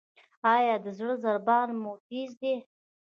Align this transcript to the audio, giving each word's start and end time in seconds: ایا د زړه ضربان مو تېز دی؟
ایا 0.53 0.75
د 0.83 0.87
زړه 0.97 1.15
ضربان 1.23 1.69
مو 1.81 1.91
تېز 2.09 2.31
دی؟ 2.41 2.55